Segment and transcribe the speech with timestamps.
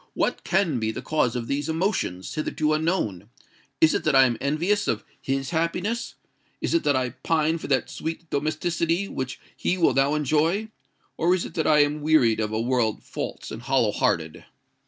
[0.15, 3.29] What can be the cause of these emotions—hitherto unknown?
[3.79, 6.15] Is it that I am envious of his happiness?
[6.59, 10.69] Is it that I pine for that sweet domesticity which he will now enjoy?
[11.17, 14.43] Or is it that I am wearied of a world false and hollow hearted?"